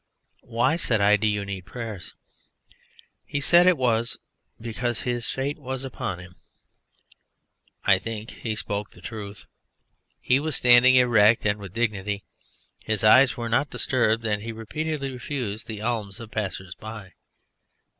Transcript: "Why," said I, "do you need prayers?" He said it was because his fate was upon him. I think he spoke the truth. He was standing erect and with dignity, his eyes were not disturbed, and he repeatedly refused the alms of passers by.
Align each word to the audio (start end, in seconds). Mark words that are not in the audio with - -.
"Why," 0.47 0.77
said 0.77 0.99
I, 0.99 1.15
"do 1.15 1.27
you 1.27 1.45
need 1.45 1.67
prayers?" 1.67 2.15
He 3.23 3.39
said 3.39 3.67
it 3.67 3.77
was 3.77 4.17
because 4.59 5.01
his 5.03 5.29
fate 5.29 5.59
was 5.59 5.83
upon 5.83 6.17
him. 6.17 6.37
I 7.83 7.99
think 7.99 8.31
he 8.31 8.55
spoke 8.55 8.89
the 8.89 9.01
truth. 9.01 9.45
He 10.19 10.39
was 10.39 10.55
standing 10.55 10.95
erect 10.95 11.45
and 11.45 11.59
with 11.59 11.75
dignity, 11.75 12.23
his 12.79 13.03
eyes 13.03 13.37
were 13.37 13.47
not 13.47 13.69
disturbed, 13.69 14.25
and 14.25 14.41
he 14.41 14.51
repeatedly 14.51 15.11
refused 15.11 15.67
the 15.67 15.81
alms 15.83 16.19
of 16.19 16.31
passers 16.31 16.73
by. 16.73 17.13